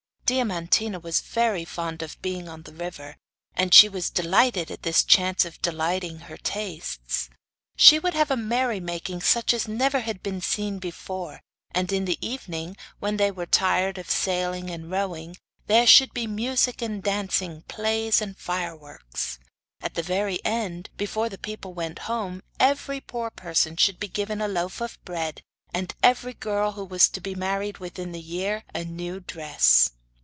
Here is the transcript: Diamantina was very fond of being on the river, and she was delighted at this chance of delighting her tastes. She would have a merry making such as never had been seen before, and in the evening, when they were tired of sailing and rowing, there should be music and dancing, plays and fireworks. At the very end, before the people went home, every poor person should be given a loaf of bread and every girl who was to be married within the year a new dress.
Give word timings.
Diamantina 0.33 0.97
was 0.97 1.19
very 1.19 1.65
fond 1.65 2.01
of 2.01 2.21
being 2.21 2.47
on 2.47 2.63
the 2.63 2.71
river, 2.73 3.17
and 3.53 3.73
she 3.73 3.89
was 3.89 4.09
delighted 4.09 4.71
at 4.71 4.83
this 4.83 5.03
chance 5.03 5.43
of 5.43 5.61
delighting 5.61 6.19
her 6.19 6.37
tastes. 6.37 7.29
She 7.75 7.99
would 7.99 8.13
have 8.13 8.31
a 8.31 8.37
merry 8.37 8.79
making 8.79 9.19
such 9.23 9.53
as 9.53 9.67
never 9.67 9.99
had 9.99 10.23
been 10.23 10.39
seen 10.39 10.79
before, 10.79 11.41
and 11.71 11.91
in 11.91 12.05
the 12.05 12.17
evening, 12.25 12.77
when 12.99 13.17
they 13.17 13.29
were 13.29 13.45
tired 13.45 13.97
of 13.97 14.09
sailing 14.09 14.69
and 14.69 14.89
rowing, 14.89 15.35
there 15.67 15.85
should 15.85 16.13
be 16.13 16.27
music 16.27 16.81
and 16.81 17.03
dancing, 17.03 17.63
plays 17.63 18.21
and 18.21 18.37
fireworks. 18.37 19.37
At 19.81 19.95
the 19.95 20.01
very 20.03 20.39
end, 20.45 20.89
before 20.95 21.27
the 21.27 21.37
people 21.37 21.73
went 21.73 21.99
home, 22.07 22.41
every 22.57 23.01
poor 23.01 23.31
person 23.31 23.75
should 23.75 23.99
be 23.99 24.07
given 24.07 24.39
a 24.39 24.47
loaf 24.47 24.79
of 24.79 24.97
bread 25.03 25.41
and 25.73 25.93
every 26.01 26.33
girl 26.33 26.71
who 26.71 26.85
was 26.85 27.09
to 27.09 27.19
be 27.19 27.35
married 27.35 27.79
within 27.79 28.13
the 28.13 28.21
year 28.21 28.63
a 28.73 28.85
new 28.85 29.19
dress. 29.19 29.91